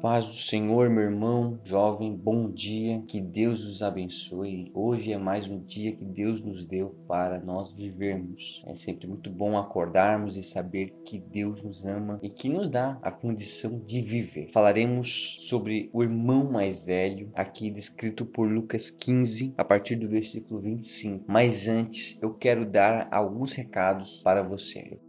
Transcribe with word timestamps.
Paz 0.00 0.28
do 0.28 0.34
Senhor, 0.34 0.88
meu 0.88 1.02
irmão, 1.02 1.58
jovem, 1.64 2.14
bom 2.14 2.48
dia, 2.48 3.02
que 3.08 3.20
Deus 3.20 3.66
nos 3.66 3.82
abençoe. 3.82 4.70
Hoje 4.72 5.12
é 5.12 5.18
mais 5.18 5.48
um 5.48 5.58
dia 5.58 5.90
que 5.90 6.04
Deus 6.04 6.40
nos 6.44 6.64
deu 6.64 6.94
para 7.08 7.40
nós 7.40 7.72
vivermos. 7.72 8.62
É 8.68 8.76
sempre 8.76 9.08
muito 9.08 9.28
bom 9.28 9.58
acordarmos 9.58 10.36
e 10.36 10.42
saber 10.42 10.94
que 11.04 11.18
Deus 11.18 11.64
nos 11.64 11.84
ama 11.84 12.20
e 12.22 12.30
que 12.30 12.48
nos 12.48 12.68
dá 12.68 12.96
a 13.02 13.10
condição 13.10 13.80
de 13.80 14.00
viver. 14.00 14.50
Falaremos 14.52 15.38
sobre 15.40 15.90
o 15.92 16.04
irmão 16.04 16.48
mais 16.48 16.78
velho, 16.78 17.32
aqui 17.34 17.68
descrito 17.68 18.24
por 18.24 18.48
Lucas 18.48 18.90
15, 18.90 19.54
a 19.58 19.64
partir 19.64 19.96
do 19.96 20.08
versículo 20.08 20.60
25. 20.60 21.24
Mas 21.26 21.66
antes, 21.66 22.22
eu 22.22 22.32
quero 22.32 22.64
dar 22.64 23.08
alguns 23.10 23.52
recados 23.52 24.22
para 24.22 24.44
você. 24.44 25.00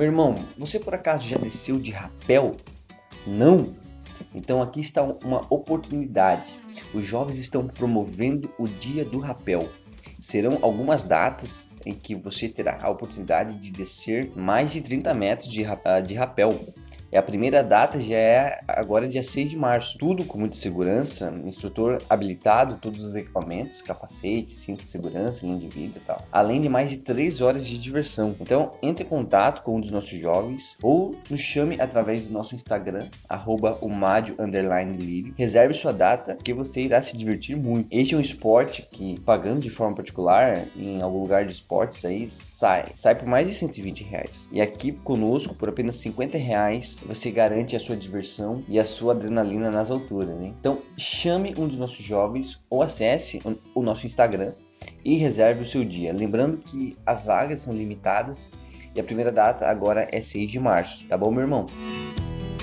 Meu 0.00 0.06
irmão, 0.06 0.34
você 0.56 0.80
por 0.80 0.94
acaso 0.94 1.28
já 1.28 1.36
desceu 1.36 1.78
de 1.78 1.90
rapel? 1.90 2.56
Não? 3.26 3.74
Então 4.34 4.62
aqui 4.62 4.80
está 4.80 5.02
uma 5.02 5.42
oportunidade. 5.50 6.54
Os 6.94 7.04
jovens 7.04 7.36
estão 7.36 7.66
promovendo 7.66 8.50
o 8.58 8.66
Dia 8.66 9.04
do 9.04 9.18
Rapel. 9.18 9.60
Serão 10.18 10.58
algumas 10.62 11.04
datas 11.04 11.76
em 11.84 11.92
que 11.92 12.14
você 12.14 12.48
terá 12.48 12.78
a 12.80 12.88
oportunidade 12.88 13.58
de 13.58 13.70
descer 13.70 14.34
mais 14.34 14.72
de 14.72 14.80
30 14.80 15.12
metros 15.12 15.50
de, 15.50 15.66
de 16.06 16.14
rapel. 16.14 16.48
É 17.12 17.18
a 17.18 17.22
primeira 17.22 17.62
data 17.62 18.00
já 18.00 18.16
é 18.16 18.60
agora 18.68 19.08
dia 19.08 19.22
6 19.22 19.50
de 19.50 19.56
março. 19.56 19.98
Tudo 19.98 20.24
com 20.24 20.38
muita 20.38 20.56
segurança, 20.56 21.34
instrutor 21.44 21.98
habilitado, 22.08 22.78
todos 22.80 23.02
os 23.02 23.16
equipamentos, 23.16 23.82
capacete, 23.82 24.52
cinto 24.52 24.84
de 24.84 24.90
segurança, 24.90 25.44
linha 25.44 25.58
de 25.58 25.68
vida 25.68 25.94
e 25.96 26.00
tal. 26.00 26.24
Além 26.30 26.60
de 26.60 26.68
mais 26.68 26.88
de 26.88 26.98
3 26.98 27.40
horas 27.40 27.66
de 27.66 27.78
diversão. 27.78 28.36
Então, 28.40 28.72
entre 28.80 29.04
em 29.04 29.08
contato 29.08 29.62
com 29.62 29.76
um 29.76 29.80
dos 29.80 29.90
nossos 29.90 30.18
jovens 30.18 30.76
ou 30.80 31.16
nos 31.28 31.40
chame 31.40 31.80
através 31.80 32.22
do 32.22 32.32
nosso 32.32 32.54
Instagram, 32.54 33.06
arroba 33.28 33.78
Reserve 35.36 35.74
sua 35.74 35.92
data 35.92 36.36
que 36.36 36.52
você 36.52 36.82
irá 36.82 37.02
se 37.02 37.16
divertir 37.16 37.56
muito. 37.56 37.88
Este 37.90 38.14
é 38.14 38.18
um 38.18 38.20
esporte 38.20 38.86
que, 38.90 39.18
pagando 39.20 39.60
de 39.60 39.70
forma 39.70 39.96
particular 39.96 40.64
em 40.76 41.02
algum 41.02 41.20
lugar 41.20 41.44
de 41.44 41.52
esportes 41.52 42.04
aí, 42.04 42.30
sai, 42.30 42.84
sai 42.94 43.14
por 43.16 43.26
mais 43.26 43.48
de 43.48 43.54
120 43.54 44.04
reais. 44.04 44.48
E 44.52 44.60
aqui 44.60 44.92
conosco, 44.92 45.54
por 45.54 45.68
apenas 45.68 45.96
50 45.96 46.38
reais, 46.38 46.99
você 47.06 47.30
garante 47.30 47.76
a 47.76 47.80
sua 47.80 47.96
diversão 47.96 48.62
e 48.68 48.78
a 48.78 48.84
sua 48.84 49.12
adrenalina 49.12 49.70
nas 49.70 49.90
alturas. 49.90 50.36
Né? 50.36 50.52
Então 50.60 50.78
chame 50.96 51.54
um 51.58 51.66
dos 51.66 51.78
nossos 51.78 52.04
jovens 52.04 52.64
ou 52.68 52.82
acesse 52.82 53.40
o 53.74 53.82
nosso 53.82 54.06
Instagram 54.06 54.52
e 55.04 55.16
reserve 55.16 55.62
o 55.62 55.66
seu 55.66 55.84
dia. 55.84 56.12
Lembrando 56.12 56.58
que 56.58 56.96
as 57.04 57.24
vagas 57.24 57.60
são 57.60 57.74
limitadas 57.74 58.52
e 58.94 59.00
a 59.00 59.04
primeira 59.04 59.30
data 59.30 59.66
agora 59.66 60.08
é 60.10 60.20
6 60.20 60.50
de 60.50 60.58
março, 60.58 61.06
tá 61.06 61.16
bom, 61.16 61.30
meu 61.30 61.42
irmão? 61.42 61.66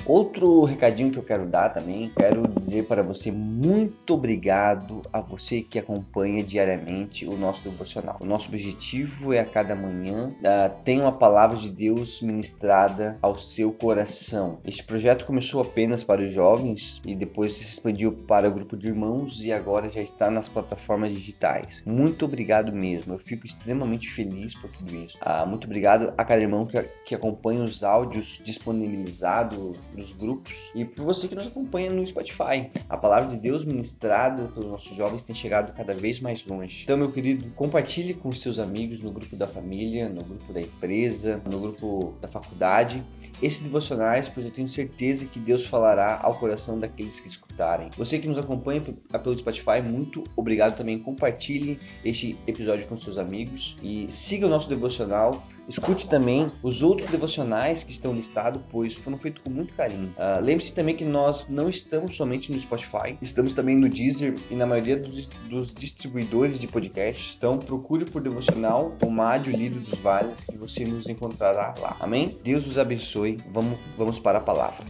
Outro 0.08 0.64
recadinho 0.64 1.12
que 1.12 1.20
eu 1.20 1.24
quero 1.24 1.46
dar 1.46 1.68
também, 1.74 2.10
quero 2.18 2.48
dizer 2.48 2.86
para 2.86 3.04
você 3.04 3.30
muito 3.30 4.14
obrigado 4.14 5.02
a 5.12 5.20
você 5.20 5.62
que 5.62 5.78
acompanha 5.78 6.42
diariamente 6.42 7.26
o 7.26 7.36
nosso 7.38 7.70
devocional. 7.70 8.16
O 8.22 8.26
nosso 8.26 8.48
objetivo 8.48 9.34
é 9.34 9.42
a 9.42 9.46
cada 9.46 9.76
manhã 9.76 10.30
uh, 10.30 10.84
ter 10.86 10.98
uma 11.02 11.12
palavra 11.12 11.58
de 11.58 11.70
Deus 11.70 12.22
ministrada 12.22 13.18
ao 13.22 13.38
seu 13.38 13.74
coração. 13.74 14.60
Este 14.66 14.82
projeto 14.82 15.26
começou 15.26 15.62
apenas 15.62 16.06
para 16.06 16.22
os 16.22 16.32
jovens 16.32 17.02
e 17.06 17.14
depois 17.14 17.52
se 17.56 17.64
expandiu 17.66 18.14
para 18.14 18.48
o 18.48 18.52
grupo 18.52 18.78
de 18.78 18.88
irmãos 18.88 19.44
e 19.44 19.52
agora 19.52 19.90
já 19.90 20.02
está 20.02 20.32
nas 20.32 20.48
plataformas 20.48 21.12
digitais. 21.12 21.84
Muito 21.86 22.24
obrigado 22.24 22.72
mesmo, 22.72 23.14
eu 23.14 23.20
fico 23.20 23.46
extremamente 23.46 24.10
feliz 24.10 24.56
por 24.56 24.70
tudo 24.70 24.96
isso. 24.96 25.18
Uh, 25.18 25.46
muito 25.46 25.66
obrigado 25.66 26.14
a 26.18 26.24
cada 26.24 26.42
irmão 26.42 26.66
que, 26.66 26.82
que 27.06 27.14
acompanha 27.14 27.62
os 27.62 27.84
áudios 27.84 28.40
disponibilizados 28.42 29.76
nos 29.98 30.12
grupos 30.12 30.72
e 30.76 30.86
por 30.86 31.04
você 31.04 31.28
que 31.28 31.36
nos 31.36 31.48
acompanha 31.48 31.92
no 31.92 32.06
Spotify. 32.06 32.70
A 32.88 32.96
palavra 32.96 33.30
de 33.30 33.38
Deus 33.38 33.66
ministrada 33.66 34.44
pelos 34.50 34.70
nossos 34.70 34.96
jovens 34.96 35.24
tem 35.24 35.36
chegado 35.36 35.74
cada 35.74 35.94
vez 35.94 36.20
mais 36.20 36.46
longe. 36.46 36.84
Então, 36.84 36.96
meu 36.96 37.12
querido, 37.12 37.50
compartilhe 37.56 38.14
com 38.14 38.32
seus 38.32 38.60
amigos 38.60 39.02
no 39.02 39.12
grupo 39.12 39.36
da 39.36 39.48
família, 39.48 40.08
no 40.08 40.24
grupo 40.24 40.54
da 40.54 40.62
empresa, 40.62 41.42
no 41.50 41.60
grupo 41.60 42.14
da 42.22 42.28
faculdade 42.28 43.04
esses 43.42 43.62
devocionais, 43.62 44.28
pois 44.30 44.46
eu 44.46 44.52
tenho 44.52 44.68
certeza 44.68 45.26
que 45.26 45.40
Deus 45.40 45.66
falará 45.66 46.20
ao 46.22 46.36
coração 46.36 46.80
daqueles 46.80 47.20
que 47.20 47.28
escutarem. 47.28 47.90
Você 47.96 48.18
que 48.18 48.28
nos 48.28 48.38
acompanha 48.38 48.82
pelo 48.82 49.38
Spotify, 49.38 49.82
muito 49.84 50.24
obrigado 50.36 50.76
também. 50.76 50.98
Compartilhe 51.00 51.80
este 52.04 52.38
episódio 52.48 52.88
com 52.88 52.96
seus 52.96 53.18
amigos 53.18 53.78
e 53.82 54.08
siga 54.10 54.48
o 54.48 54.50
nosso 54.50 54.68
devocional. 54.68 55.44
Escute 55.68 56.08
também 56.08 56.50
os 56.64 56.82
outros 56.82 57.10
devocionais 57.10 57.84
que 57.84 57.92
estão 57.92 58.14
listados, 58.14 58.62
pois 58.72 58.94
foram 58.94 59.18
feitos 59.18 59.44
com 59.44 59.50
muito 59.50 59.74
carinho. 59.74 59.87
Uh, 59.96 60.42
Lembre-se 60.42 60.74
também 60.74 60.96
que 60.96 61.06
nós 61.06 61.50
não 61.50 61.70
estamos 61.70 62.16
somente 62.16 62.52
no 62.52 62.60
Spotify, 62.60 63.18
estamos 63.22 63.54
também 63.54 63.78
no 63.78 63.90
Deezer 63.90 64.36
e 64.50 64.56
na 64.56 64.66
maioria 64.66 64.98
dos, 64.98 65.28
dos 65.50 65.74
distribuidores 65.74 66.60
de 66.60 66.68
podcasts. 66.68 67.36
Então 67.38 67.58
procure 67.58 68.06
por 68.06 68.22
devocional 68.22 68.96
o 69.04 69.10
Mádio 69.10 69.56
Lírio 69.56 69.80
dos 69.82 70.00
Vales 70.00 70.44
que 70.44 70.58
você 70.58 70.86
nos 70.86 71.08
encontrará 71.08 71.74
lá. 71.80 71.98
Amém? 72.00 72.38
Deus 72.44 72.68
os 72.68 72.78
abençoe. 72.78 73.38
Vamos, 73.52 73.78
vamos 73.98 74.20
para 74.20 74.38
a 74.38 74.42
palavra. 74.42 74.86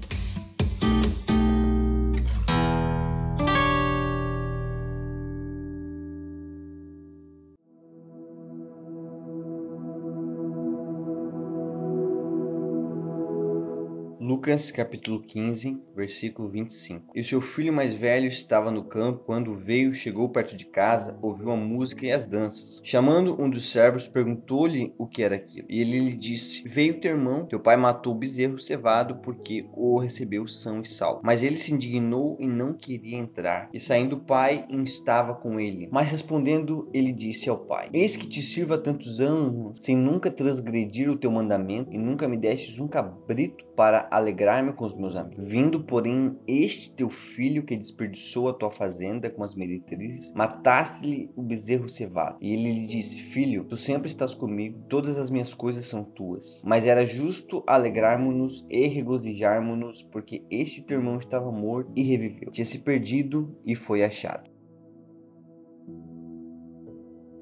Lucas 14.27 14.71
capítulo 14.71 15.21
15, 15.21 15.81
versículo 15.95 16.49
25. 16.49 17.13
E 17.15 17.23
seu 17.23 17.39
filho 17.39 17.71
mais 17.71 17.93
velho 17.93 18.27
estava 18.27 18.69
no 18.69 18.83
campo 18.83 19.23
quando 19.25 19.55
veio, 19.55 19.93
chegou 19.93 20.27
perto 20.27 20.53
de 20.57 20.65
casa, 20.65 21.17
ouviu 21.21 21.49
a 21.49 21.55
música 21.55 22.05
e 22.05 22.11
as 22.11 22.25
danças. 22.25 22.81
Chamando 22.83 23.41
um 23.41 23.49
dos 23.49 23.71
servos, 23.71 24.05
perguntou-lhe 24.05 24.93
o 24.97 25.07
que 25.07 25.23
era 25.23 25.35
aquilo. 25.35 25.65
E 25.69 25.79
ele 25.79 25.99
lhe 25.99 26.13
disse: 26.13 26.67
Veio 26.67 26.99
teu 26.99 27.11
irmão, 27.11 27.45
teu 27.45 27.57
pai 27.57 27.77
matou 27.77 28.13
o 28.13 28.17
bezerro 28.17 28.59
cevado 28.59 29.15
porque 29.19 29.65
o 29.71 29.97
recebeu 29.97 30.45
são 30.45 30.81
e 30.81 30.85
salvo. 30.85 31.21
Mas 31.23 31.41
ele 31.41 31.57
se 31.57 31.73
indignou 31.73 32.35
e 32.37 32.45
não 32.45 32.73
queria 32.73 33.17
entrar. 33.17 33.69
E 33.73 33.79
saindo 33.79 34.17
o 34.17 34.19
pai, 34.19 34.65
instava 34.69 35.35
com 35.35 35.57
ele. 35.57 35.87
Mas 35.89 36.11
respondendo, 36.11 36.89
ele 36.93 37.13
disse 37.13 37.49
ao 37.49 37.59
pai: 37.59 37.89
Eis 37.93 38.17
que 38.17 38.27
te 38.27 38.41
sirvo 38.41 38.73
há 38.73 38.77
tantos 38.77 39.21
anos, 39.21 39.81
sem 39.81 39.95
nunca 39.95 40.29
transgredir 40.29 41.09
o 41.09 41.17
teu 41.17 41.31
mandamento, 41.31 41.93
e 41.93 41.97
nunca 41.97 42.27
me 42.27 42.35
destes 42.35 42.77
um 42.77 42.89
cabrito 42.89 43.65
para 43.77 44.09
alegrar-me 44.17 44.73
com 44.73 44.85
os 44.85 44.95
meus 44.95 45.15
amigos. 45.15 45.47
Vindo, 45.47 45.83
porém, 45.83 46.37
este 46.47 46.95
teu 46.95 47.09
filho 47.09 47.63
que 47.63 47.75
desperdiçou 47.75 48.49
a 48.49 48.53
tua 48.53 48.69
fazenda 48.69 49.29
com 49.29 49.43
as 49.43 49.55
meretrizes, 49.55 50.33
mataste-lhe 50.33 51.31
o 51.35 51.41
bezerro 51.41 51.89
cevado. 51.89 52.37
E 52.41 52.53
ele 52.53 52.71
lhe 52.71 52.87
disse: 52.87 53.19
Filho, 53.19 53.63
tu 53.63 53.77
sempre 53.77 54.07
estás 54.07 54.33
comigo, 54.33 54.83
todas 54.89 55.17
as 55.17 55.29
minhas 55.29 55.53
coisas 55.53 55.85
são 55.85 56.03
tuas. 56.03 56.61
Mas 56.65 56.85
era 56.85 57.05
justo 57.05 57.63
alegrarmos-nos 57.65 58.65
e 58.69 58.87
regozijarmos-nos, 58.87 60.03
porque 60.03 60.43
este 60.49 60.81
teu 60.81 60.99
irmão 60.99 61.17
estava 61.17 61.51
morto 61.51 61.91
e 61.95 62.03
reviveu. 62.03 62.51
Tinha 62.51 62.65
se 62.65 62.79
perdido 62.79 63.55
e 63.65 63.75
foi 63.75 64.03
achado. 64.03 64.56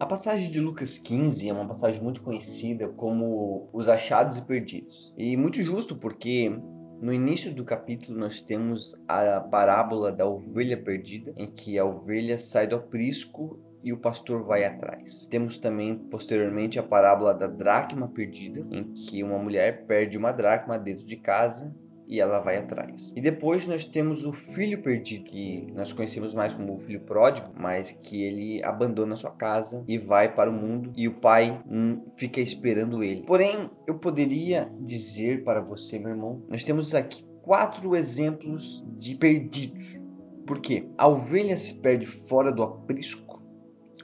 A 0.06 0.08
passagem 0.08 0.52
de 0.52 0.60
Lucas 0.60 1.00
15 1.00 1.50
é 1.50 1.52
uma 1.52 1.66
passagem 1.66 2.00
muito 2.00 2.22
conhecida 2.22 2.88
como 2.90 3.68
os 3.74 3.90
achados 3.90 4.38
e 4.38 4.44
perdidos. 4.44 5.12
E 5.18 5.36
muito 5.36 5.60
justo 5.64 5.96
porque 5.96 6.56
no 7.02 7.12
início 7.12 7.52
do 7.52 7.66
capítulo 7.66 8.16
nós 8.16 8.40
temos 8.40 9.04
a 9.08 9.40
parábola 9.40 10.12
da 10.12 10.24
ovelha 10.24 10.78
perdida, 10.78 11.34
em 11.36 11.52
que 11.52 11.80
a 11.80 11.86
ovelha 11.86 12.38
sai 12.38 12.68
do 12.68 12.76
aprisco 12.76 13.60
e 13.84 13.92
o 13.92 13.98
pastor 13.98 14.44
vai 14.44 14.64
atrás. 14.64 15.26
Temos 15.26 15.58
também 15.58 15.98
posteriormente 15.98 16.78
a 16.78 16.84
parábola 16.84 17.34
da 17.34 17.48
dracma 17.48 18.08
perdida, 18.08 18.64
em 18.70 18.94
que 18.94 19.24
uma 19.24 19.40
mulher 19.40 19.88
perde 19.88 20.20
uma 20.20 20.32
dracma 20.32 20.78
dentro 20.78 21.08
de 21.08 21.16
casa 21.16 21.76
e 22.08 22.20
ela 22.20 22.40
vai 22.40 22.58
atrás. 22.58 23.12
E 23.16 23.22
depois 23.22 23.66
nós 23.66 23.86
temos 23.86 24.24
o 24.24 24.32
filho 24.32 24.82
perdido, 24.82 25.26
que 25.26 25.72
nós 25.74 25.92
conhecemos 25.92 26.34
mais 26.34 26.54
como 26.54 26.74
o 26.74 26.78
filho 26.78 27.02
pródigo, 27.02 27.50
mas 27.58 27.92
que 27.92 28.24
ele 28.24 28.64
abandona 28.64 29.16
sua 29.16 29.32
casa 29.32 29.84
e 29.88 29.98
vai 29.98 30.34
para 30.34 30.50
o 30.50 30.54
mundo 30.54 30.92
e 30.96 31.08
o 31.08 31.16
pai 31.16 31.62
hum, 31.70 32.02
fica 32.16 32.40
esperando 32.40 33.04
ele. 33.04 33.24
Porém, 33.24 33.70
eu 33.88 33.96
poderia 33.96 34.72
dizer 34.80 35.44
para 35.44 35.62
você, 35.62 36.00
meu 36.00 36.10
irmão, 36.10 36.44
nós 36.50 36.64
temos 36.64 36.94
aqui 36.94 37.24
quatro 37.42 37.96
exemplos 37.96 38.84
de 38.96 39.16
perdidos. 39.16 40.04
Por 40.46 40.60
quê? 40.60 40.88
A 40.98 41.08
ovelha 41.08 41.58
se 41.58 41.82
perde 41.82 42.06
fora 42.06 42.52
do 42.52 42.62
aprisco, 42.64 43.42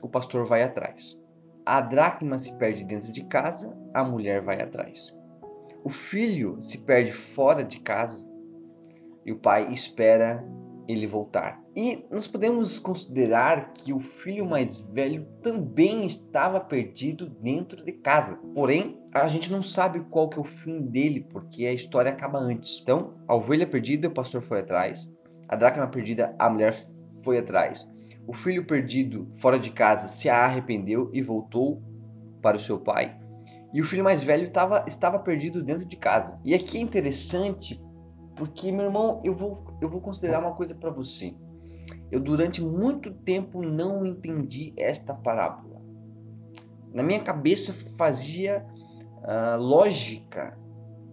o 0.02 0.08
pastor 0.08 0.46
vai 0.46 0.64
atrás. 0.64 1.20
A 1.66 1.80
dracma 1.80 2.38
se 2.40 2.58
perde 2.58 2.84
dentro 2.84 3.12
de 3.12 3.24
casa, 3.26 3.78
a 3.94 4.04
mulher 4.04 4.42
vai 4.42 4.60
atrás. 4.60 5.16
O 5.84 5.90
filho 5.90 6.62
se 6.62 6.80
perde 6.80 7.12
fora 7.12 7.64
de 7.64 7.80
casa 7.80 8.30
e 9.26 9.32
o 9.32 9.40
pai 9.40 9.72
espera 9.72 10.44
ele 10.88 11.08
voltar. 11.08 11.62
E 11.76 12.06
nós 12.12 12.28
podemos 12.28 12.78
considerar 12.78 13.74
que 13.74 13.94
o 13.94 14.00
filho 14.00 14.46
mais 14.46 14.92
velho 14.92 15.26
também 15.42 16.06
estava 16.06 16.60
perdido 16.60 17.30
dentro 17.30 17.84
de 17.84 17.94
casa. 17.94 18.38
Porém, 18.54 19.00
a 19.14 19.28
gente 19.28 19.52
não 19.52 19.62
sabe 19.62 20.02
qual 20.10 20.30
que 20.30 20.38
é 20.38 20.42
o 20.42 20.46
fim 20.46 20.82
dele, 20.82 21.22
porque 21.30 21.66
a 21.66 21.74
história 21.74 22.12
acaba 22.12 22.40
antes. 22.40 22.80
Então, 22.82 23.14
a 23.28 23.36
ovelha 23.36 23.66
perdida, 23.66 24.08
o 24.08 24.14
pastor 24.14 24.42
foi 24.42 24.60
atrás. 24.60 25.12
A 25.48 25.56
dracma 25.56 25.88
perdida, 25.88 26.36
a 26.38 26.50
mulher 26.50 26.76
foi 27.24 27.38
atrás. 27.38 27.90
O 28.28 28.34
filho 28.34 28.66
perdido 28.66 29.30
fora 29.36 29.58
de 29.58 29.72
casa 29.72 30.08
se 30.08 30.30
arrependeu 30.30 31.10
e 31.14 31.22
voltou 31.22 31.82
para 32.42 32.58
o 32.58 32.60
seu 32.60 32.80
pai. 32.80 33.21
E 33.74 33.82
o 33.82 33.84
filho 33.84 34.04
mais 34.04 34.24
velho 34.24 34.50
tava, 34.50 34.84
estava 34.88 35.20
perdido 35.20 35.64
dentro 35.64 35.86
de 35.86 35.96
casa. 35.96 36.40
E 36.44 36.54
aqui 36.54 36.78
é 36.78 36.82
interessante 36.82 37.82
porque, 38.36 38.72
meu 38.72 38.86
irmão, 38.86 39.22
eu 39.24 39.36
vou, 39.36 39.64
eu 39.82 39.88
vou 39.88 40.02
considerar 40.02 40.40
uma 40.40 40.54
coisa 40.54 40.76
para 40.76 40.90
você. 40.90 41.34
Eu 42.12 42.20
durante 42.20 42.62
muito 42.62 43.14
tempo 43.14 43.62
não 43.62 44.06
entendi 44.06 44.74
esta 44.78 45.14
parábola. 45.14 45.82
Na 46.94 47.02
minha 47.02 47.22
cabeça 47.22 47.72
fazia 47.98 48.66
uh, 49.20 49.58
lógica 49.58 50.58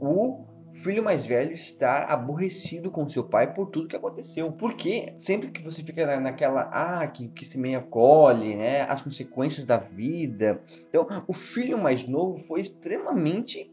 o 0.01 0.45
filho 0.71 1.03
mais 1.03 1.25
velho 1.25 1.53
estar 1.53 2.11
aborrecido 2.11 2.91
com 2.91 3.09
seu 3.09 3.25
pai 3.25 3.53
por 3.53 3.67
tudo 3.67 3.89
que 3.89 3.97
aconteceu. 3.97 4.53
Porque 4.53 5.13
sempre 5.17 5.51
que 5.51 5.63
você 5.63 5.83
fica 5.83 6.19
naquela, 6.21 6.69
ah, 6.73 7.07
que, 7.07 7.29
que 7.29 7.45
se 7.45 7.59
meia 7.59 7.81
colhe, 7.81 8.55
né, 8.57 8.83
as 8.83 9.01
consequências 9.01 9.65
da 9.65 9.77
vida. 9.77 10.63
Então, 10.89 11.07
o 11.27 11.33
filho 11.33 11.79
mais 11.79 12.07
novo 12.07 12.39
foi 12.39 12.61
extremamente 12.61 13.73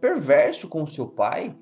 perverso 0.00 0.68
com 0.68 0.86
seu 0.86 1.08
pai 1.08 1.56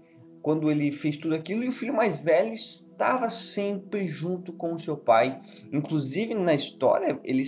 quando 0.45 0.71
ele 0.71 0.93
fez 0.93 1.17
tudo 1.17 1.35
aquilo 1.35 1.65
e 1.65 1.69
o 1.69 1.73
filho 1.73 1.95
mais 1.95 2.21
velho 2.21 2.53
estava 2.53 3.31
sempre 3.31 4.07
junto 4.07 4.53
com 4.53 4.75
o 4.75 4.79
seu 4.79 4.95
pai. 4.95 5.41
Inclusive 5.73 6.35
na 6.35 6.53
história, 6.53 7.19
ele, 7.25 7.45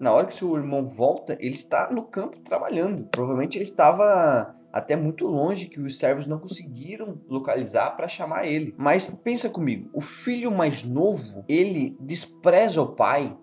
na 0.00 0.12
hora 0.12 0.26
que 0.26 0.32
seu 0.32 0.56
irmão 0.56 0.86
volta, 0.86 1.36
ele 1.38 1.54
está 1.54 1.92
no 1.92 2.04
campo 2.04 2.38
trabalhando. 2.40 3.06
Provavelmente 3.10 3.58
ele 3.58 3.64
estava 3.64 4.57
até 4.72 4.94
muito 4.94 5.26
longe 5.26 5.66
que 5.66 5.80
os 5.80 5.98
servos 5.98 6.26
não 6.26 6.38
conseguiram 6.38 7.20
localizar 7.28 7.90
para 7.92 8.08
chamar 8.08 8.46
ele. 8.46 8.74
Mas 8.76 9.08
pensa 9.08 9.48
comigo, 9.48 9.88
o 9.92 10.00
filho 10.00 10.50
mais 10.50 10.84
novo, 10.84 11.44
ele 11.48 11.96
despreza 12.00 12.82
o 12.82 12.94
pai, 12.94 13.36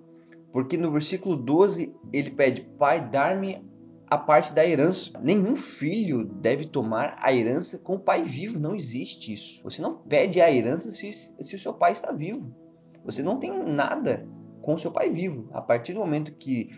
porque 0.52 0.78
no 0.78 0.92
versículo 0.92 1.36
12 1.36 1.96
ele 2.14 2.32
pede: 2.32 2.62
"Pai, 2.78 3.10
dar-me 3.10 3.64
a 4.08 4.18
parte 4.18 4.54
da 4.54 4.66
herança. 4.66 5.20
Nenhum 5.22 5.56
filho 5.56 6.26
deve 6.26 6.66
tomar 6.66 7.18
a 7.20 7.34
herança 7.34 7.80
com 7.80 7.96
o 7.96 8.00
pai 8.00 8.24
vivo. 8.24 8.60
Não 8.60 8.76
existe 8.76 9.34
isso. 9.34 9.64
Você 9.64 9.82
não 9.82 9.98
pede 9.98 10.40
a 10.40 10.52
herança 10.52 10.92
se, 10.92 11.12
se 11.12 11.56
o 11.56 11.60
seu 11.60 11.74
pai 11.74 11.92
está 11.92 12.12
vivo. 12.12 12.54
Você 13.04 13.22
não 13.22 13.38
tem 13.38 13.52
nada 13.66 14.28
com 14.62 14.74
o 14.74 14.78
seu 14.78 14.92
pai 14.92 15.10
vivo. 15.10 15.50
A 15.54 15.62
partir 15.62 15.94
do 15.94 16.00
momento 16.00 16.34
que 16.36 16.70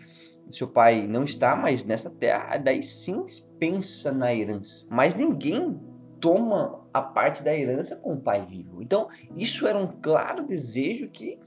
seu 0.50 0.68
pai 0.68 1.06
não 1.06 1.24
está 1.24 1.54
mais 1.54 1.84
nessa 1.84 2.10
terra, 2.10 2.56
daí 2.56 2.82
sim 2.82 3.24
pensa 3.58 4.12
na 4.12 4.34
herança. 4.34 4.86
Mas 4.90 5.14
ninguém 5.14 5.78
toma 6.20 6.84
a 6.92 7.00
parte 7.00 7.42
da 7.42 7.54
herança 7.54 7.96
com 7.96 8.14
o 8.14 8.20
pai 8.20 8.44
vivo. 8.46 8.82
Então, 8.82 9.08
isso 9.36 9.66
era 9.66 9.78
um 9.78 9.86
claro 10.00 10.46
desejo 10.46 11.08
que 11.08 11.38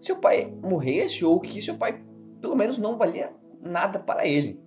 seu 0.00 0.16
pai 0.16 0.52
morresse 0.62 1.24
ou 1.24 1.40
que 1.40 1.62
seu 1.62 1.76
pai, 1.76 2.02
pelo 2.40 2.56
menos, 2.56 2.78
não 2.78 2.96
valia 2.96 3.32
nada 3.60 3.98
para 3.98 4.26
ele. 4.26 4.60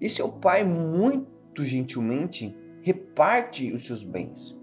E 0.00 0.08
seu 0.08 0.32
pai, 0.32 0.64
muito 0.64 1.64
gentilmente, 1.64 2.56
reparte 2.82 3.72
os 3.72 3.84
seus 3.84 4.02
bens. 4.02 4.58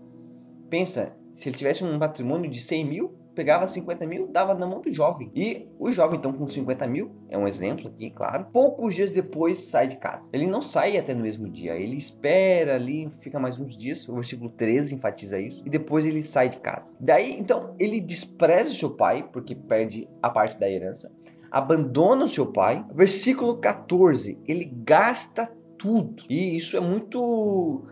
Pensa, 0.70 1.18
se 1.32 1.50
ele 1.50 1.58
tivesse 1.58 1.84
um 1.84 2.00
patrimônio 2.00 2.50
de 2.50 2.60
100 2.60 2.86
mil, 2.86 3.23
pegava 3.36 3.68
50 3.68 4.06
mil, 4.08 4.28
dava 4.28 4.54
na 4.54 4.66
mão 4.66 4.82
do 4.82 4.92
jovem. 4.92 5.32
E 5.36 5.68
o 5.80 5.92
jovem, 5.92 6.18
então, 6.18 6.34
com 6.34 6.48
50 6.48 6.88
mil, 6.88 7.12
é 7.30 7.38
um 7.38 7.48
exemplo 7.48 7.88
aqui, 7.88 8.10
claro, 8.10 8.48
poucos 8.52 8.96
dias 8.96 9.12
depois 9.12 9.58
sai 9.58 9.88
de 9.88 9.98
casa. 9.98 10.30
Ele 10.34 10.48
não 10.48 10.62
sai 10.62 10.98
até 10.98 11.14
no 11.14 11.22
mesmo 11.22 11.50
dia, 11.50 11.76
ele 11.76 11.98
espera 11.98 12.76
ali, 12.76 13.10
fica 13.22 13.40
mais 13.40 13.60
uns 13.60 13.78
dias, 13.78 14.08
o 14.08 14.16
versículo 14.16 14.50
13 14.50 14.96
enfatiza 14.96 15.40
isso, 15.40 15.64
e 15.66 15.70
depois 15.70 16.06
ele 16.06 16.22
sai 16.22 16.50
de 16.50 16.58
casa. 16.58 16.96
Daí, 17.00 17.38
então, 17.40 17.76
ele 17.80 18.00
despreza 18.00 18.72
o 18.72 18.76
seu 18.76 18.92
pai, 18.92 19.28
porque 19.32 19.56
perde 19.56 20.08
a 20.22 20.30
parte 20.30 20.60
da 20.60 20.70
herança, 20.70 21.12
abandona 21.52 22.26
o 22.26 22.30
seu 22.30 22.52
pai. 22.52 22.84
Versículo 22.94 23.58
14, 23.58 24.44
ele 24.48 24.66
gasta 24.66 25.52
tudo. 25.78 26.24
E 26.30 26.58
isso 26.58 26.76
é 26.76 26.80
muito 26.80 27.86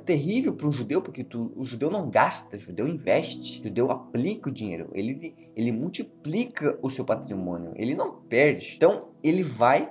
terrível 0.00 0.54
para 0.54 0.66
um 0.66 0.72
judeu, 0.72 1.00
porque 1.00 1.24
tu, 1.24 1.52
o 1.56 1.64
judeu 1.64 1.90
não 1.90 2.10
gasta, 2.10 2.56
o 2.56 2.60
judeu 2.60 2.86
investe, 2.86 3.60
o 3.60 3.64
judeu 3.64 3.90
aplica 3.90 4.48
o 4.48 4.52
dinheiro, 4.52 4.90
ele, 4.92 5.34
ele 5.54 5.72
multiplica 5.72 6.78
o 6.82 6.90
seu 6.90 7.04
patrimônio, 7.04 7.72
ele 7.76 7.94
não 7.94 8.20
perde. 8.22 8.74
Então 8.76 9.08
ele 9.22 9.42
vai, 9.42 9.90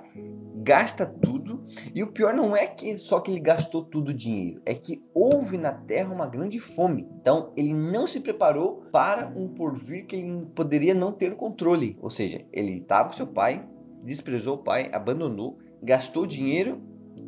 gasta 0.56 1.04
tudo, 1.04 1.64
e 1.94 2.02
o 2.02 2.06
pior 2.06 2.34
não 2.34 2.56
é 2.56 2.66
que 2.66 2.96
só 2.98 3.20
que 3.20 3.30
ele 3.30 3.40
gastou 3.40 3.84
tudo 3.84 4.10
o 4.10 4.14
dinheiro, 4.14 4.60
é 4.64 4.74
que 4.74 5.04
houve 5.14 5.58
na 5.58 5.72
terra 5.72 6.12
uma 6.12 6.26
grande 6.26 6.58
fome. 6.58 7.08
Então 7.20 7.52
ele 7.56 7.74
não 7.74 8.06
se 8.06 8.20
preparou 8.20 8.82
para 8.92 9.28
um 9.36 9.48
porvir 9.48 10.06
que 10.06 10.16
ele 10.16 10.46
poderia 10.54 10.94
não 10.94 11.12
ter 11.12 11.34
controle. 11.36 11.96
Ou 12.00 12.10
seja, 12.10 12.44
ele 12.52 12.78
estava 12.78 13.08
com 13.08 13.16
seu 13.16 13.26
pai, 13.26 13.66
desprezou 14.02 14.56
o 14.56 14.62
pai, 14.62 14.90
abandonou, 14.92 15.58
gastou 15.82 16.26
dinheiro 16.26 16.80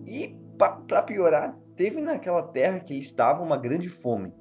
e 0.07 0.37
para 0.57 1.03
piorar 1.03 1.57
teve 1.79 2.01
naquela 2.01 2.43
terra 2.43 2.81
que 2.81 2.99
estava 2.99 3.41
uma 3.43 3.57
grande 3.57 3.89
fome. 3.89 4.35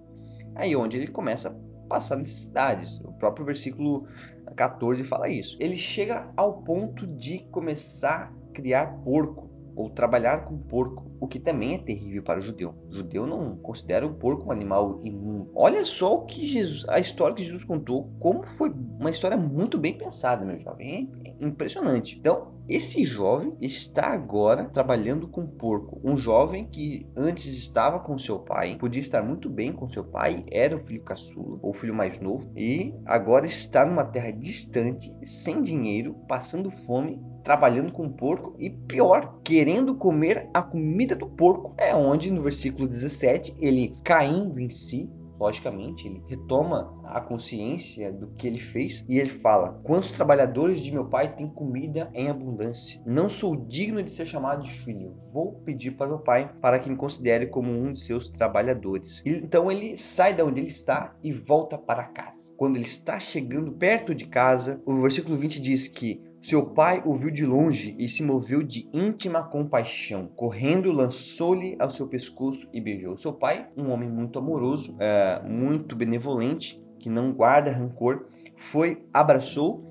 Aí 0.55 0.75
onde 0.75 0.97
ele 0.97 1.07
começa 1.07 1.49
a 1.49 1.87
passar 1.87 2.17
necessidades. 2.17 2.99
O 3.01 3.13
próprio 3.13 3.45
versículo 3.45 4.07
14 4.55 5.03
fala 5.03 5.29
isso. 5.29 5.55
Ele 5.59 5.77
chega 5.77 6.33
ao 6.35 6.63
ponto 6.63 7.05
de 7.05 7.39
começar 7.51 8.33
a 8.33 8.51
criar 8.51 8.87
porco 9.03 9.46
ou 9.77 9.91
trabalhar 9.91 10.45
com 10.45 10.57
porco, 10.57 11.05
o 11.19 11.27
que 11.27 11.39
também 11.39 11.75
é 11.75 11.77
terrível 11.77 12.23
para 12.23 12.39
o 12.39 12.41
judeu. 12.41 12.73
O 12.89 12.93
judeu 12.93 13.27
não 13.27 13.55
considera 13.57 14.07
o 14.07 14.15
porco 14.15 14.47
um 14.47 14.51
animal 14.51 14.99
imundo. 15.03 15.51
Olha 15.55 15.85
só 15.85 16.15
o 16.15 16.25
que 16.25 16.45
Jesus, 16.45 16.83
a 16.89 16.99
história 16.99 17.35
que 17.35 17.43
Jesus 17.43 17.63
contou, 17.63 18.09
como 18.19 18.45
foi 18.45 18.73
uma 18.99 19.11
história 19.11 19.37
muito 19.37 19.77
bem 19.77 19.95
pensada, 19.95 20.43
meu 20.43 20.59
jovem. 20.59 21.11
É 21.23 21.45
impressionante. 21.45 22.17
Então, 22.17 22.57
esse 22.67 23.05
jovem 23.05 23.55
está 23.61 24.07
agora 24.07 24.65
trabalhando 24.65 25.27
com 25.27 25.47
porco. 25.47 26.01
Um 26.03 26.17
jovem 26.17 26.65
que 26.65 27.07
antes 27.15 27.45
estava 27.45 27.99
com 27.99 28.17
seu 28.17 28.39
pai, 28.39 28.77
podia 28.77 28.99
estar 28.99 29.23
muito 29.23 29.49
bem 29.49 29.71
com 29.71 29.87
seu 29.87 30.03
pai, 30.03 30.43
era 30.51 30.75
o 30.75 30.79
filho 30.79 31.01
caçula, 31.01 31.59
ou 31.61 31.73
filho 31.73 31.95
mais 31.95 32.19
novo, 32.19 32.51
e 32.57 32.93
agora 33.05 33.45
está 33.45 33.85
numa 33.85 34.03
terra 34.03 34.31
distante, 34.31 35.15
sem 35.23 35.61
dinheiro, 35.61 36.15
passando 36.27 36.69
fome, 36.69 37.21
trabalhando 37.47 37.93
com 37.93 38.09
porco 38.09 38.53
e 38.59 38.69
pior, 38.69 39.39
querendo 39.41 39.95
comer 39.95 40.49
a 40.53 40.61
comida 40.61 41.15
do 41.15 41.29
porco. 41.29 41.73
É 41.77 41.95
onde 41.95 42.29
no 42.29 42.41
versículo 42.41 42.85
17 42.85 43.55
ele 43.61 43.95
caindo 44.03 44.59
em 44.59 44.67
si, 44.67 45.09
logicamente, 45.39 46.09
ele 46.09 46.21
retoma 46.27 46.93
a 47.05 47.21
consciência 47.21 48.11
do 48.11 48.27
que 48.35 48.47
ele 48.47 48.57
fez 48.57 49.05
e 49.07 49.17
ele 49.17 49.29
fala: 49.29 49.79
Quantos 49.83 50.11
trabalhadores 50.11 50.81
de 50.81 50.91
meu 50.91 51.05
pai 51.05 51.33
têm 51.33 51.47
comida 51.47 52.11
em 52.13 52.27
abundância? 52.27 53.01
Não 53.05 53.29
sou 53.29 53.55
digno 53.55 54.03
de 54.03 54.11
ser 54.11 54.25
chamado 54.25 54.63
de 54.63 54.71
filho. 54.71 55.15
Vou 55.31 55.53
pedir 55.63 55.91
para 55.91 56.07
meu 56.07 56.19
pai 56.19 56.51
para 56.59 56.79
que 56.79 56.89
me 56.89 56.97
considere 56.97 57.47
como 57.47 57.71
um 57.71 57.93
de 57.93 58.01
seus 58.01 58.27
trabalhadores. 58.27 59.23
Então 59.25 59.71
ele 59.71 59.95
sai 59.95 60.33
da 60.33 60.43
onde 60.43 60.59
ele 60.59 60.69
está 60.69 61.15
e 61.23 61.31
volta 61.31 61.77
para 61.77 62.03
casa. 62.03 62.53
Quando 62.57 62.75
ele 62.75 62.83
está 62.83 63.17
chegando 63.21 63.71
perto 63.71 64.13
de 64.13 64.25
casa, 64.25 64.81
o 64.85 64.95
versículo 64.95 65.37
20 65.37 65.61
diz 65.61 65.87
que 65.87 66.26
seu 66.47 66.65
pai 66.65 67.03
o 67.05 67.13
viu 67.13 67.29
de 67.29 67.45
longe 67.45 67.93
e 67.99 68.07
se 68.07 68.23
moveu 68.23 68.63
de 68.63 68.89
íntima 68.93 69.43
compaixão. 69.43 70.29
Correndo, 70.33 70.93
lançou-lhe 70.93 71.75
ao 71.77 71.89
seu 71.89 72.07
pescoço 72.07 72.69
e 72.73 72.79
beijou. 72.79 73.17
Seu 73.17 73.33
pai, 73.33 73.67
um 73.75 73.91
homem 73.91 74.09
muito 74.09 74.39
amoroso, 74.39 74.95
é, 74.97 75.41
muito 75.45 75.93
benevolente, 75.93 76.81
que 76.99 77.09
não 77.09 77.33
guarda 77.33 77.69
rancor, 77.69 78.27
foi, 78.55 79.03
abraçou 79.13 79.86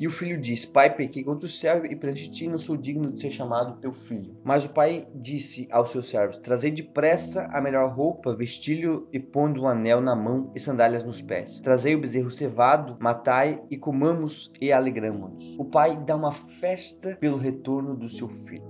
e 0.00 0.06
o 0.06 0.10
filho 0.10 0.40
disse: 0.40 0.66
Pai, 0.66 0.96
pequei 0.96 1.22
contra 1.22 1.44
o 1.44 1.48
céu 1.48 1.84
e 1.84 1.94
perante 1.94 2.30
ti 2.30 2.48
não 2.48 2.56
sou 2.56 2.74
digno 2.74 3.12
de 3.12 3.20
ser 3.20 3.30
chamado 3.30 3.78
teu 3.80 3.92
filho. 3.92 4.34
Mas 4.42 4.64
o 4.64 4.70
pai 4.70 5.06
disse 5.14 5.68
aos 5.70 5.90
seus 5.90 6.08
servos: 6.08 6.38
Trazei 6.38 6.70
depressa 6.70 7.46
a 7.52 7.60
melhor 7.60 7.92
roupa, 7.92 8.34
vestilho 8.34 9.06
e 9.12 9.20
pondo 9.20 9.62
um 9.62 9.68
anel 9.68 10.00
na 10.00 10.16
mão 10.16 10.50
e 10.54 10.58
sandálias 10.58 11.04
nos 11.04 11.20
pés. 11.20 11.58
Trazei 11.58 11.94
o 11.94 12.00
bezerro 12.00 12.30
cevado, 12.30 12.96
matai 12.98 13.62
e 13.70 13.76
comamos 13.76 14.50
e 14.58 14.72
alegramo-nos. 14.72 15.58
O 15.58 15.66
pai 15.66 16.02
dá 16.02 16.16
uma 16.16 16.32
festa 16.32 17.16
pelo 17.20 17.36
retorno 17.36 17.94
do 17.94 18.08
seu 18.08 18.26
filho. 18.26 18.64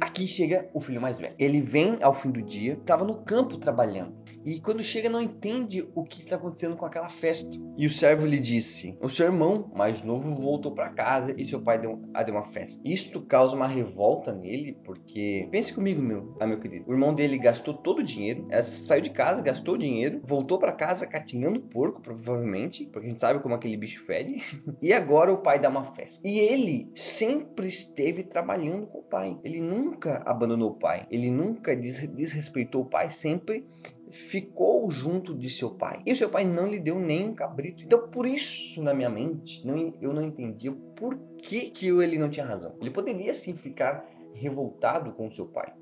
Aqui 0.00 0.26
chega 0.26 0.68
o 0.72 0.80
filho 0.80 1.00
mais 1.00 1.20
velho. 1.20 1.34
Ele 1.38 1.60
vem 1.60 1.98
ao 2.02 2.14
fim 2.14 2.30
do 2.30 2.40
dia, 2.40 2.72
estava 2.72 3.04
no 3.04 3.16
campo 3.16 3.58
trabalhando. 3.58 4.14
E 4.44 4.60
quando 4.60 4.82
chega 4.82 5.08
não 5.08 5.20
entende 5.20 5.88
o 5.94 6.04
que 6.04 6.20
está 6.20 6.36
acontecendo 6.36 6.76
com 6.76 6.86
aquela 6.86 7.08
festa. 7.08 7.58
E 7.76 7.86
o 7.86 7.90
servo 7.90 8.26
lhe 8.26 8.38
disse: 8.38 8.96
O 9.00 9.08
seu 9.08 9.26
irmão 9.26 9.70
mais 9.74 10.02
novo 10.02 10.30
voltou 10.30 10.72
para 10.72 10.90
casa 10.90 11.34
e 11.36 11.44
seu 11.44 11.60
pai 11.60 11.78
deu, 11.78 12.00
a 12.14 12.22
deu 12.22 12.34
uma 12.34 12.44
festa. 12.44 12.80
Isto 12.84 13.20
causa 13.20 13.56
uma 13.56 13.66
revolta 13.66 14.32
nele, 14.32 14.78
porque 14.84 15.48
pense 15.50 15.72
comigo, 15.72 16.02
meu, 16.02 16.36
ah, 16.40 16.46
meu 16.46 16.60
querido. 16.60 16.84
O 16.88 16.92
irmão 16.92 17.12
dele 17.14 17.38
gastou 17.38 17.74
todo 17.74 17.98
o 17.98 18.04
dinheiro, 18.04 18.46
é, 18.50 18.62
saiu 18.62 19.02
de 19.02 19.10
casa, 19.10 19.42
gastou 19.42 19.74
o 19.74 19.78
dinheiro, 19.78 20.20
voltou 20.24 20.58
para 20.58 20.72
casa 20.72 21.06
catingando 21.06 21.60
porco, 21.60 22.00
provavelmente, 22.00 22.86
porque 22.86 23.06
a 23.06 23.08
gente 23.08 23.20
sabe 23.20 23.40
como 23.40 23.54
aquele 23.54 23.76
bicho 23.76 24.04
fede. 24.04 24.36
e 24.80 24.92
agora 24.92 25.32
o 25.32 25.38
pai 25.38 25.58
dá 25.58 25.68
uma 25.68 25.82
festa. 25.82 26.26
E 26.26 26.38
ele 26.38 26.90
sempre 26.94 27.66
esteve 27.66 28.22
trabalhando 28.22 28.86
com 28.86 28.98
o 28.98 29.02
pai. 29.02 29.38
Ele 29.42 29.60
nunca 29.60 30.22
abandonou 30.24 30.70
o 30.70 30.78
pai. 30.78 31.06
Ele 31.10 31.30
nunca 31.30 31.74
desrespeitou 31.74 32.82
o 32.82 32.86
pai, 32.86 33.10
sempre 33.10 33.66
ficou 34.10 34.90
junto 34.90 35.34
de 35.34 35.50
seu 35.50 35.74
pai. 35.74 36.02
E 36.06 36.14
seu 36.14 36.28
pai 36.28 36.44
não 36.44 36.66
lhe 36.66 36.78
deu 36.78 36.98
nem 36.98 37.28
um 37.28 37.34
cabrito. 37.34 37.84
Então, 37.84 38.08
por 38.08 38.26
isso, 38.26 38.82
na 38.82 38.94
minha 38.94 39.10
mente, 39.10 39.66
não, 39.66 39.94
eu 40.00 40.12
não 40.12 40.22
entendia 40.22 40.72
por 40.94 41.18
que, 41.38 41.70
que 41.70 41.88
ele 41.88 42.18
não 42.18 42.28
tinha 42.28 42.46
razão. 42.46 42.76
Ele 42.80 42.90
poderia 42.90 43.34
sim 43.34 43.54
ficar 43.54 44.08
revoltado 44.34 45.12
com 45.12 45.30
seu 45.30 45.48
pai. 45.48 45.72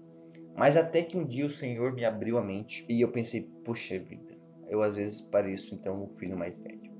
Mas 0.56 0.76
até 0.76 1.02
que 1.02 1.16
um 1.16 1.24
dia 1.24 1.46
o 1.46 1.50
Senhor 1.50 1.92
me 1.92 2.04
abriu 2.04 2.38
a 2.38 2.42
mente 2.42 2.84
e 2.88 3.00
eu 3.00 3.10
pensei, 3.10 3.42
puxa 3.64 3.98
vida, 3.98 4.36
eu 4.68 4.82
às 4.82 4.94
vezes 4.94 5.20
pareço 5.20 5.74
então 5.74 6.04
o 6.04 6.14
filho 6.14 6.36
mais 6.36 6.56
velho. 6.56 6.92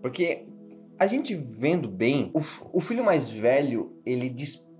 Porque 0.00 0.46
a 0.98 1.06
gente 1.06 1.34
vendo 1.34 1.88
bem, 1.88 2.30
o, 2.32 2.38
o 2.72 2.80
filho 2.80 3.04
mais 3.04 3.30
velho, 3.30 4.00
ele 4.06 4.28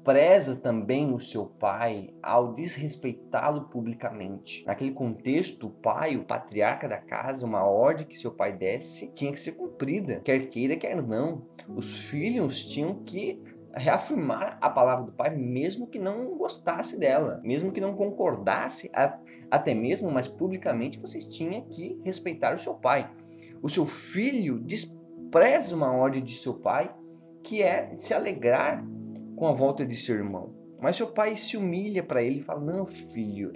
despreza 0.06 0.54
também 0.54 1.12
o 1.12 1.18
seu 1.18 1.46
pai 1.46 2.14
ao 2.22 2.54
desrespeitá-lo 2.54 3.62
publicamente. 3.62 4.64
Naquele 4.64 4.92
contexto, 4.92 5.66
o 5.66 5.70
pai, 5.70 6.16
o 6.16 6.25
patriarca 6.25 6.88
da 6.88 6.98
casa, 6.98 7.44
uma 7.44 7.64
ordem 7.64 8.06
que 8.06 8.16
seu 8.16 8.30
pai 8.30 8.52
desse 8.56 9.12
tinha 9.12 9.32
que 9.32 9.40
ser 9.40 9.52
cumprida, 9.52 10.20
quer 10.20 10.46
queira, 10.46 10.76
quer 10.76 11.02
não. 11.02 11.42
Os 11.68 12.08
filhos 12.08 12.64
tinham 12.64 13.02
que 13.02 13.42
reafirmar 13.75 14.56
a 14.60 14.70
palavra 14.70 15.06
do 15.06 15.12
pai, 15.12 15.36
mesmo 15.36 15.88
que 15.88 15.98
não 15.98 16.38
gostasse 16.38 16.96
dela, 17.00 17.40
mesmo 17.42 17.72
que 17.72 17.80
não 17.80 17.96
concordasse, 17.96 18.88
até 19.50 19.75
mesmo, 19.75 20.08
mas 20.12 20.28
publicamente 20.28 21.00
vocês 21.00 21.25
tinham 21.26 21.62
que 21.62 22.00
respeitar 22.04 22.54
o 22.54 22.60
seu 22.60 22.75
pai. 22.75 23.10
O 23.60 23.68
seu 23.68 23.84
filho 23.84 24.60
despreza 24.60 25.75
uma 25.75 25.92
ordem 25.92 26.22
de 26.22 26.34
seu 26.34 26.54
pai, 26.54 26.94
que 27.42 27.60
é 27.60 27.92
se 27.96 28.14
alegrar 28.14 28.84
com 29.37 29.47
a 29.47 29.52
volta 29.52 29.85
de 29.85 29.95
seu 29.95 30.16
irmão. 30.16 30.55
Mas 30.81 30.97
seu 30.97 31.09
pai 31.09 31.37
se 31.37 31.57
humilha 31.57 32.02
para 32.02 32.23
ele 32.23 32.38
e 32.38 32.43
fala: 32.43 32.61
Não, 32.61 32.87
filho, 32.87 33.52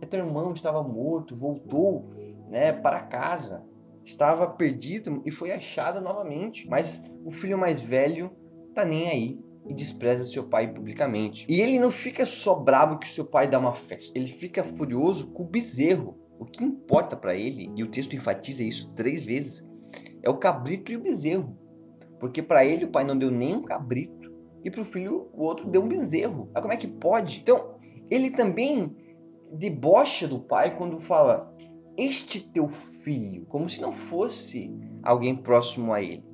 é 0.00 0.06
teu 0.06 0.20
irmão 0.20 0.52
estava 0.52 0.82
morto, 0.82 1.34
voltou 1.34 2.10
né, 2.48 2.72
para 2.72 3.00
casa, 3.00 3.68
estava 4.04 4.46
perdido 4.48 5.22
e 5.24 5.30
foi 5.30 5.52
achado 5.52 6.00
novamente. 6.00 6.68
Mas 6.68 7.02
o 7.24 7.30
filho 7.30 7.58
mais 7.58 7.82
velho 7.82 8.30
tá 8.74 8.84
nem 8.84 9.08
aí 9.08 9.40
e 9.66 9.74
despreza 9.74 10.24
seu 10.24 10.48
pai 10.48 10.72
publicamente. 10.72 11.46
E 11.48 11.60
ele 11.60 11.78
não 11.78 11.90
fica 11.90 12.26
só 12.26 12.56
bravo 12.56 12.98
que 12.98 13.08
seu 13.08 13.26
pai 13.26 13.48
dá 13.48 13.58
uma 13.58 13.72
festa, 13.72 14.18
ele 14.18 14.26
fica 14.26 14.62
furioso 14.62 15.32
com 15.32 15.44
o 15.44 15.48
bezerro. 15.48 16.18
O 16.36 16.44
que 16.44 16.64
importa 16.64 17.16
para 17.16 17.36
ele, 17.36 17.70
e 17.76 17.84
o 17.84 17.90
texto 17.90 18.16
enfatiza 18.16 18.64
isso 18.64 18.92
três 18.94 19.22
vezes, 19.22 19.70
é 20.20 20.28
o 20.28 20.36
cabrito 20.36 20.90
e 20.90 20.96
o 20.96 21.00
bezerro. 21.00 21.56
Porque 22.18 22.42
para 22.42 22.64
ele 22.64 22.86
o 22.86 22.90
pai 22.90 23.04
não 23.04 23.16
deu 23.16 23.30
nem 23.30 23.54
um 23.54 23.62
cabrito 23.62 24.23
e 24.64 24.70
para 24.70 24.80
o 24.80 24.84
filho 24.84 25.28
o 25.32 25.44
outro 25.44 25.68
deu 25.68 25.82
um 25.82 25.88
bezerro. 25.88 26.50
Mas 26.52 26.62
como 26.62 26.74
é 26.74 26.76
que 26.76 26.88
pode? 26.88 27.40
Então, 27.40 27.76
ele 28.10 28.30
também 28.30 28.96
debocha 29.52 30.26
do 30.26 30.40
pai 30.40 30.76
quando 30.76 30.98
fala 30.98 31.54
este 31.96 32.40
teu 32.40 32.68
filho, 32.68 33.46
como 33.46 33.68
se 33.68 33.80
não 33.80 33.92
fosse 33.92 34.74
alguém 35.02 35.36
próximo 35.36 35.92
a 35.92 36.02
ele 36.02 36.33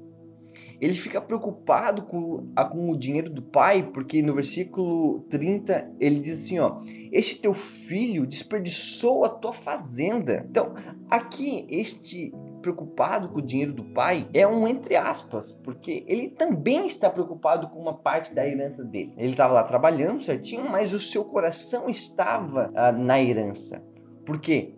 ele 0.81 0.95
fica 0.95 1.21
preocupado 1.21 2.03
com, 2.03 2.53
com 2.71 2.91
o 2.91 2.97
dinheiro 2.97 3.29
do 3.29 3.43
pai, 3.43 3.83
porque 3.83 4.23
no 4.23 4.35
versículo 4.35 5.21
30 5.29 5.93
ele 6.01 6.19
diz 6.19 6.45
assim: 6.45 6.59
ó, 6.59 6.81
este 7.13 7.41
teu 7.41 7.53
filho 7.53 8.27
desperdiçou 8.27 9.25
a 9.25 9.29
tua 9.29 9.53
fazenda. 9.53 10.47
Então, 10.49 10.75
aqui, 11.11 11.67
este 11.69 12.33
preocupado 12.63 13.31
com 13.31 13.39
o 13.39 13.43
dinheiro 13.43 13.73
do 13.73 13.85
pai 13.85 14.29
é 14.35 14.47
um 14.47 14.69
entre 14.69 14.97
aspas, 14.97 15.51
porque 15.51 16.05
ele 16.07 16.29
também 16.29 16.87
está 16.87 17.09
preocupado 17.11 17.69
com 17.69 17.81
uma 17.81 17.95
parte 17.95 18.35
da 18.35 18.47
herança 18.47 18.85
dele. 18.85 19.13
Ele 19.17 19.33
estava 19.33 19.55
lá 19.55 19.65
trabalhando 19.65 20.21
certinho, 20.21 20.69
mas 20.69 20.93
o 20.93 21.01
seu 21.01 21.25
coração 21.25 21.89
estava 21.89 22.71
ah, 22.75 22.93
na 22.93 23.21
herança. 23.21 23.85
Por 24.25 24.39
quê? 24.39 24.75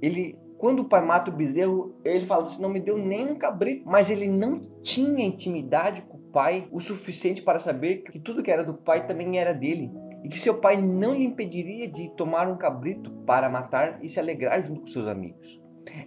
Ele 0.00 0.36
quando 0.62 0.78
o 0.78 0.84
pai 0.84 1.04
mata 1.04 1.28
o 1.28 1.34
bezerro, 1.34 1.92
ele 2.04 2.24
fala: 2.24 2.44
Você 2.44 2.62
não 2.62 2.68
me 2.68 2.78
deu 2.78 2.96
nem 2.96 3.28
um 3.28 3.34
cabrito. 3.34 3.82
Mas 3.84 4.08
ele 4.10 4.28
não 4.28 4.60
tinha 4.80 5.26
intimidade 5.26 6.02
com 6.02 6.16
o 6.16 6.20
pai 6.20 6.68
o 6.70 6.78
suficiente 6.78 7.42
para 7.42 7.58
saber 7.58 8.04
que 8.04 8.20
tudo 8.20 8.44
que 8.44 8.50
era 8.50 8.62
do 8.62 8.72
pai 8.72 9.04
também 9.04 9.40
era 9.40 9.52
dele. 9.52 9.90
E 10.22 10.28
que 10.28 10.38
seu 10.38 10.60
pai 10.60 10.80
não 10.80 11.16
lhe 11.16 11.24
impediria 11.24 11.88
de 11.88 12.14
tomar 12.14 12.46
um 12.46 12.56
cabrito 12.56 13.10
para 13.26 13.48
matar 13.48 13.98
e 14.04 14.08
se 14.08 14.20
alegrar 14.20 14.64
junto 14.64 14.82
com 14.82 14.86
seus 14.86 15.08
amigos. 15.08 15.60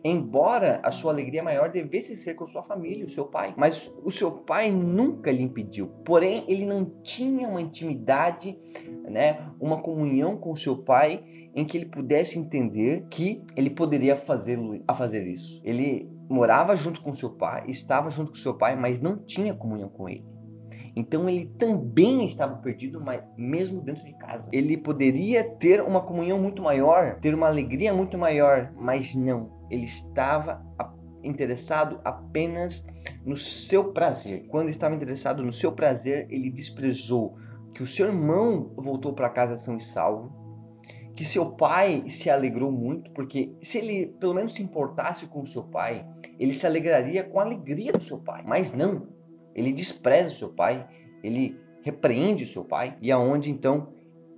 Embora 0.03 0.79
a 0.83 0.91
sua 0.91 1.11
alegria 1.11 1.43
maior 1.43 1.71
devesse 1.71 2.15
ser 2.15 2.35
com 2.35 2.45
sua 2.45 2.63
família, 2.63 3.05
o 3.05 3.09
seu 3.09 3.25
pai. 3.25 3.53
Mas 3.57 3.91
o 4.03 4.11
seu 4.11 4.31
pai 4.31 4.71
nunca 4.71 5.31
lhe 5.31 5.43
impediu. 5.43 5.87
Porém, 6.03 6.43
ele 6.47 6.65
não 6.65 6.85
tinha 7.03 7.47
uma 7.47 7.61
intimidade, 7.61 8.57
né, 9.03 9.39
uma 9.59 9.81
comunhão 9.81 10.37
com 10.37 10.51
o 10.51 10.57
seu 10.57 10.83
pai 10.83 11.23
em 11.53 11.65
que 11.65 11.77
ele 11.77 11.85
pudesse 11.85 12.37
entender 12.37 13.05
que 13.09 13.43
ele 13.55 13.69
poderia 13.69 14.15
fazê-lo 14.15 14.81
a 14.87 14.93
fazer 14.93 15.27
isso. 15.27 15.61
Ele 15.63 16.09
morava 16.29 16.75
junto 16.75 17.01
com 17.01 17.13
seu 17.13 17.31
pai, 17.31 17.65
estava 17.67 18.09
junto 18.09 18.31
com 18.31 18.37
seu 18.37 18.57
pai, 18.57 18.75
mas 18.75 18.99
não 18.99 19.17
tinha 19.17 19.53
comunhão 19.53 19.89
com 19.89 20.09
ele. 20.09 20.34
Então 20.95 21.27
ele 21.29 21.47
também 21.57 22.23
estava 22.23 22.55
perdido, 22.55 23.01
mas 23.01 23.21
mesmo 23.37 23.81
dentro 23.81 24.05
de 24.05 24.13
casa. 24.13 24.49
Ele 24.53 24.77
poderia 24.77 25.43
ter 25.43 25.81
uma 25.81 26.01
comunhão 26.01 26.39
muito 26.39 26.61
maior, 26.61 27.19
ter 27.19 27.35
uma 27.35 27.47
alegria 27.47 27.93
muito 27.93 28.17
maior, 28.17 28.71
mas 28.77 29.13
não. 29.13 29.51
Ele 29.69 29.83
estava 29.83 30.63
interessado 31.21 31.99
apenas 32.03 32.87
no 33.25 33.35
seu 33.35 33.91
prazer. 33.91 34.45
Quando 34.47 34.69
estava 34.69 34.95
interessado 34.95 35.43
no 35.43 35.51
seu 35.51 35.71
prazer, 35.71 36.27
ele 36.29 36.49
desprezou 36.49 37.35
que 37.73 37.83
o 37.83 37.87
seu 37.87 38.07
irmão 38.07 38.71
voltou 38.77 39.13
para 39.13 39.29
casa 39.29 39.57
são 39.57 39.75
e 39.75 39.83
salvo, 39.83 40.31
que 41.13 41.25
seu 41.25 41.51
pai 41.51 42.05
se 42.09 42.29
alegrou 42.29 42.71
muito, 42.71 43.11
porque 43.11 43.53
se 43.61 43.79
ele 43.79 44.07
pelo 44.19 44.33
menos 44.33 44.53
se 44.53 44.63
importasse 44.63 45.27
com 45.27 45.41
o 45.41 45.47
seu 45.47 45.63
pai, 45.63 46.05
ele 46.39 46.53
se 46.53 46.65
alegraria 46.65 47.23
com 47.23 47.39
a 47.39 47.43
alegria 47.43 47.91
do 47.91 48.01
seu 48.01 48.19
pai. 48.19 48.43
Mas 48.45 48.71
não, 48.71 49.07
ele 49.55 49.71
despreza 49.71 50.29
o 50.29 50.37
seu 50.37 50.53
pai, 50.53 50.87
ele 51.23 51.57
repreende 51.81 52.43
o 52.43 52.47
seu 52.47 52.65
pai, 52.65 52.97
e 53.01 53.11
aonde 53.11 53.49
então 53.49 53.93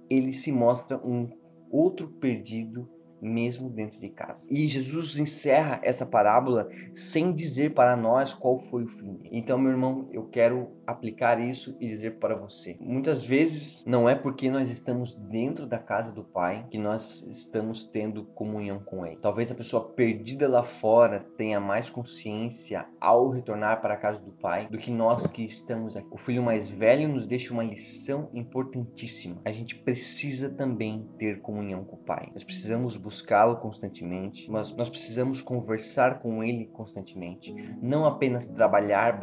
ele 0.09 0.31
se 0.31 0.51
mostra 0.51 0.97
um 0.97 1.29
outro 1.71 2.07
perdido 2.07 2.87
mesmo 3.21 3.69
dentro 3.69 3.99
de 3.99 4.09
casa. 4.09 4.45
E 4.49 4.67
Jesus 4.67 5.17
encerra 5.17 5.79
essa 5.83 6.05
parábola 6.05 6.69
sem 6.93 7.33
dizer 7.33 7.73
para 7.73 7.95
nós 7.95 8.33
qual 8.33 8.57
foi 8.57 8.83
o 8.83 8.87
fim. 8.87 9.19
Então, 9.31 9.57
meu 9.57 9.71
irmão, 9.71 10.07
eu 10.11 10.27
quero 10.27 10.71
aplicar 10.85 11.39
isso 11.39 11.75
e 11.79 11.87
dizer 11.87 12.17
para 12.17 12.35
você. 12.35 12.77
Muitas 12.79 13.25
vezes 13.25 13.83
não 13.85 14.07
é 14.07 14.15
porque 14.15 14.49
nós 14.49 14.69
estamos 14.69 15.13
dentro 15.13 15.65
da 15.65 15.77
casa 15.77 16.13
do 16.13 16.23
Pai 16.23 16.65
que 16.69 16.77
nós 16.77 17.23
estamos 17.23 17.83
tendo 17.83 18.23
comunhão 18.23 18.79
com 18.79 19.05
Ele. 19.05 19.17
Talvez 19.17 19.51
a 19.51 19.55
pessoa 19.55 19.89
perdida 19.89 20.47
lá 20.47 20.63
fora 20.63 21.25
tenha 21.37 21.59
mais 21.59 21.89
consciência 21.89 22.87
ao 22.99 23.29
retornar 23.29 23.81
para 23.81 23.95
a 23.95 23.97
casa 23.97 24.23
do 24.23 24.31
Pai 24.31 24.67
do 24.67 24.77
que 24.77 24.91
nós 24.91 25.27
que 25.27 25.43
estamos 25.43 25.97
aqui. 25.97 26.07
O 26.11 26.17
filho 26.17 26.43
mais 26.43 26.69
velho 26.69 27.09
nos 27.09 27.25
deixa 27.25 27.53
uma 27.53 27.63
lição 27.63 28.29
importantíssima. 28.33 29.41
A 29.43 29.51
gente 29.51 29.75
precisa 29.75 30.49
também 30.49 31.07
ter 31.17 31.41
comunhão 31.41 31.83
com 31.83 31.95
o 31.95 31.99
Pai. 31.99 32.29
Nós 32.33 32.43
precisamos 32.43 32.95
buscá-lo 33.07 33.55
constantemente, 33.55 34.51
mas 34.51 34.75
nós 34.75 34.89
precisamos 34.89 35.41
conversar 35.41 36.19
com 36.19 36.43
ele 36.43 36.65
constantemente, 36.65 37.55
não 37.81 38.05
apenas 38.05 38.49
trabalhar 38.49 39.17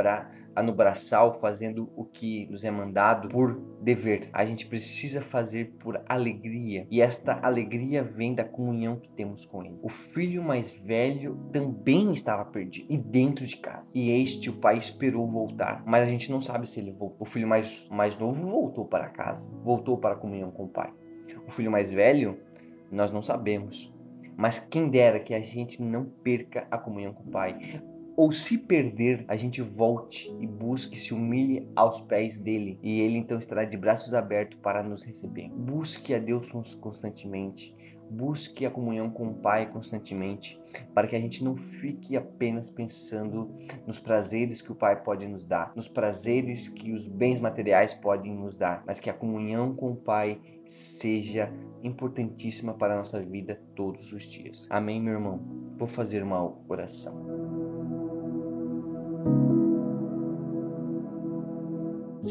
no 0.64 0.72
braçal 0.72 1.34
fazendo 1.34 1.92
o 1.94 2.02
que 2.02 2.46
nos 2.46 2.64
é 2.64 2.70
mandado 2.70 3.28
por 3.28 3.60
dever. 3.82 4.26
A 4.32 4.46
gente 4.46 4.66
precisa 4.66 5.20
fazer 5.20 5.74
por 5.78 6.02
alegria, 6.08 6.86
e 6.90 7.02
esta 7.02 7.38
alegria 7.46 8.02
vem 8.02 8.34
da 8.34 8.42
comunhão 8.42 8.96
que 8.96 9.10
temos 9.10 9.44
com 9.44 9.62
ele. 9.62 9.78
O 9.82 9.90
filho 9.90 10.42
mais 10.42 10.78
velho 10.78 11.36
também 11.52 12.10
estava 12.10 12.42
perdido 12.46 12.86
e 12.88 12.96
dentro 12.96 13.44
de 13.44 13.58
casa. 13.58 13.92
E 13.94 14.10
este 14.22 14.48
o 14.48 14.54
pai 14.54 14.78
esperou 14.78 15.26
voltar, 15.26 15.82
mas 15.84 16.04
a 16.04 16.06
gente 16.06 16.30
não 16.30 16.40
sabe 16.40 16.66
se 16.66 16.80
ele 16.80 16.92
voltou. 16.92 17.18
O 17.20 17.26
filho 17.26 17.46
mais, 17.46 17.86
mais 17.90 18.16
novo 18.16 18.48
voltou 18.48 18.86
para 18.86 19.10
casa, 19.10 19.54
voltou 19.62 19.98
para 19.98 20.14
a 20.14 20.18
comunhão 20.18 20.50
com 20.50 20.64
o 20.64 20.68
pai. 20.68 20.90
O 21.46 21.50
filho 21.50 21.70
mais 21.70 21.90
velho 21.90 22.38
nós 22.90 23.10
não 23.10 23.22
sabemos. 23.22 23.92
Mas 24.36 24.58
quem 24.58 24.88
dera 24.88 25.20
que 25.20 25.34
a 25.34 25.40
gente 25.40 25.82
não 25.82 26.04
perca 26.04 26.66
a 26.70 26.78
comunhão 26.78 27.12
com 27.12 27.22
o 27.22 27.30
Pai. 27.30 27.58
Ou 28.16 28.30
se 28.30 28.58
perder, 28.58 29.24
a 29.26 29.34
gente 29.34 29.60
volte 29.60 30.32
e 30.40 30.46
busque, 30.46 30.96
se 30.96 31.12
humilhe 31.12 31.68
aos 31.74 32.00
pés 32.00 32.38
dele. 32.38 32.78
E 32.82 33.00
ele 33.00 33.18
então 33.18 33.38
estará 33.38 33.64
de 33.64 33.76
braços 33.76 34.14
abertos 34.14 34.58
para 34.62 34.82
nos 34.82 35.04
receber. 35.04 35.50
Busque 35.50 36.14
a 36.14 36.18
Deus 36.18 36.50
constantemente. 36.76 37.74
Busque 38.10 38.64
a 38.66 38.70
comunhão 38.70 39.10
com 39.10 39.28
o 39.28 39.34
Pai 39.34 39.70
constantemente, 39.70 40.60
para 40.94 41.06
que 41.06 41.16
a 41.16 41.20
gente 41.20 41.42
não 41.42 41.56
fique 41.56 42.16
apenas 42.16 42.70
pensando 42.70 43.54
nos 43.86 43.98
prazeres 43.98 44.60
que 44.60 44.72
o 44.72 44.74
Pai 44.74 45.02
pode 45.02 45.26
nos 45.26 45.46
dar, 45.46 45.72
nos 45.74 45.88
prazeres 45.88 46.68
que 46.68 46.92
os 46.92 47.06
bens 47.06 47.40
materiais 47.40 47.94
podem 47.94 48.34
nos 48.34 48.56
dar, 48.56 48.82
mas 48.86 49.00
que 49.00 49.10
a 49.10 49.14
comunhão 49.14 49.74
com 49.74 49.92
o 49.92 49.96
Pai 49.96 50.40
seja 50.64 51.52
importantíssima 51.82 52.74
para 52.74 52.94
a 52.94 52.98
nossa 52.98 53.20
vida 53.20 53.60
todos 53.74 54.12
os 54.12 54.22
dias. 54.24 54.66
Amém, 54.70 55.00
meu 55.00 55.14
irmão? 55.14 55.40
Vou 55.76 55.88
fazer 55.88 56.22
uma 56.22 56.54
oração. 56.68 57.63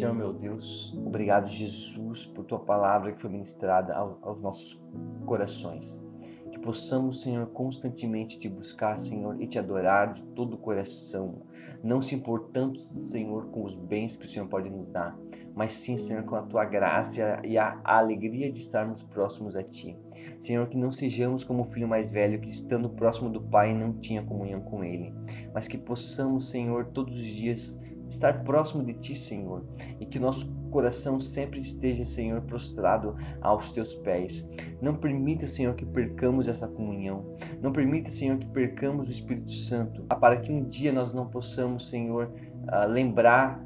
Senhor 0.04 0.16
meu 0.16 0.34
Deus, 0.34 0.94
obrigado, 0.98 1.48
Jesus, 1.48 2.26
por 2.26 2.44
tua 2.44 2.60
palavra 2.60 3.14
que 3.14 3.22
foi 3.22 3.30
ministrada 3.30 3.96
aos 3.96 4.42
nossos 4.42 4.86
corações. 5.26 6.06
Que 6.52 6.60
possamos, 6.60 7.22
Senhor, 7.22 7.48
constantemente 7.48 8.38
te 8.38 8.50
buscar, 8.50 8.98
Senhor, 8.98 9.42
e 9.42 9.48
te 9.48 9.58
adorar 9.58 10.12
de 10.12 10.22
todo 10.36 10.56
o 10.56 10.58
coração. 10.58 11.44
Não 11.82 12.02
se 12.02 12.16
importando, 12.16 12.78
Senhor, 12.80 13.46
com 13.46 13.64
os 13.64 13.76
bens 13.76 14.18
que 14.18 14.26
o 14.26 14.28
Senhor 14.28 14.46
pode 14.50 14.70
nos 14.70 14.90
dar, 14.90 15.18
mas 15.56 15.72
sim, 15.72 15.96
Senhor, 15.96 16.24
com 16.24 16.36
a 16.36 16.42
tua 16.42 16.66
graça 16.66 17.42
e 17.46 17.58
a 17.58 17.80
alegria 17.86 18.52
de 18.52 18.60
estarmos 18.60 19.02
próximos 19.04 19.56
a 19.56 19.64
ti. 19.64 19.98
Senhor, 20.38 20.68
que 20.68 20.78
não 20.78 20.92
sejamos 20.92 21.46
como 21.46 21.62
o 21.62 21.66
filho 21.66 21.88
mais 21.88 22.12
velho 22.12 22.42
que, 22.42 22.50
estando 22.50 22.90
próximo 22.90 23.30
do 23.30 23.42
Pai, 23.42 23.74
não 23.74 23.94
tinha 23.94 24.22
comunhão 24.22 24.60
com 24.60 24.84
ele, 24.84 25.14
mas 25.54 25.66
que 25.66 25.78
possamos, 25.78 26.50
Senhor, 26.50 26.88
todos 26.88 27.16
os 27.16 27.24
dias 27.26 27.96
estar 28.14 28.44
próximo 28.44 28.84
de 28.84 28.94
Ti, 28.94 29.16
Senhor, 29.16 29.64
e 30.00 30.06
que 30.06 30.20
nosso 30.20 30.54
coração 30.70 31.20
sempre 31.20 31.60
esteja, 31.60 32.04
Senhor, 32.04 32.42
prostrado 32.42 33.16
aos 33.42 33.72
Teus 33.72 33.94
pés. 33.96 34.46
Não 34.82 34.96
permita, 34.96 35.48
Senhor, 35.48 35.76
que 35.76 35.86
percamos 35.86 36.48
essa 36.48 36.68
comunhão. 36.68 37.26
Não 37.62 37.72
permita, 37.72 38.10
Senhor, 38.10 38.38
que 38.38 38.48
percamos 38.48 39.08
o 39.08 39.12
Espírito 39.12 39.52
Santo, 39.52 40.04
para 40.04 40.38
que 40.38 40.52
um 40.52 40.64
dia 40.64 40.92
nós 40.92 41.14
não 41.14 41.28
possamos, 41.28 41.90
Senhor, 41.90 42.32
ah, 42.68 42.86
lembrar 42.86 43.64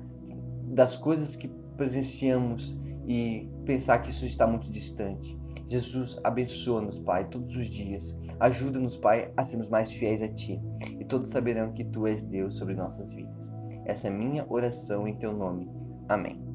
das 0.66 0.98
coisas 0.98 1.36
que 1.36 1.48
presenciamos 1.77 2.77
e 3.08 3.50
pensar 3.66 4.00
que 4.00 4.10
isso 4.10 4.25
está 4.25 4.46
muito 4.46 4.70
distante. 4.70 5.38
Jesus, 5.68 6.18
abençoa-nos, 6.24 6.98
Pai, 6.98 7.27
todos 7.30 7.56
os 7.56 7.68
dias. 7.68 8.18
Ajuda-nos, 8.39 8.96
Pai, 8.96 9.32
a 9.36 9.44
sermos 9.44 9.70
mais 9.70 9.92
fiéis 9.92 10.22
a 10.22 10.30
Ti. 10.30 10.62
E 11.00 11.04
todos 11.04 11.30
saberão 11.30 11.74
que 11.74 11.84
Tu 11.84 12.08
és 12.08 12.24
Deus 12.24 12.56
sobre 12.56 12.74
nossas 12.74 13.12
vidas. 13.12 13.56
Essa 13.88 14.10
é 14.10 14.12
minha 14.12 14.46
oração 14.50 15.08
em 15.08 15.17
teu 15.17 15.32
nome. 15.32 15.72
Amém. 16.10 16.47